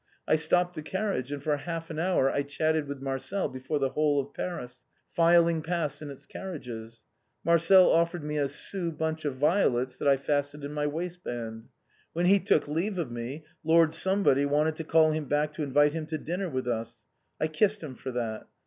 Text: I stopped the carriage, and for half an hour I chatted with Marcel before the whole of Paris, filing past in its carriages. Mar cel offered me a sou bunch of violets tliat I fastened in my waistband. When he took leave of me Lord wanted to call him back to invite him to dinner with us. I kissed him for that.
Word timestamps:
I 0.27 0.35
stopped 0.35 0.73
the 0.73 0.81
carriage, 0.81 1.31
and 1.31 1.43
for 1.43 1.55
half 1.57 1.91
an 1.91 1.99
hour 1.99 2.27
I 2.31 2.41
chatted 2.41 2.87
with 2.87 3.03
Marcel 3.03 3.47
before 3.49 3.77
the 3.77 3.89
whole 3.89 4.19
of 4.19 4.33
Paris, 4.33 4.83
filing 5.11 5.61
past 5.61 6.01
in 6.01 6.09
its 6.09 6.25
carriages. 6.25 7.03
Mar 7.43 7.59
cel 7.59 7.87
offered 7.87 8.23
me 8.23 8.39
a 8.39 8.47
sou 8.47 8.91
bunch 8.91 9.25
of 9.25 9.35
violets 9.35 9.97
tliat 9.97 10.07
I 10.07 10.17
fastened 10.17 10.63
in 10.63 10.73
my 10.73 10.87
waistband. 10.87 11.67
When 12.13 12.25
he 12.25 12.39
took 12.39 12.67
leave 12.67 12.97
of 12.97 13.11
me 13.11 13.45
Lord 13.63 13.95
wanted 14.03 14.75
to 14.77 14.83
call 14.83 15.11
him 15.11 15.25
back 15.25 15.53
to 15.53 15.63
invite 15.63 15.93
him 15.93 16.07
to 16.07 16.17
dinner 16.17 16.49
with 16.49 16.67
us. 16.67 17.05
I 17.39 17.45
kissed 17.45 17.83
him 17.83 17.93
for 17.93 18.09
that. 18.09 18.47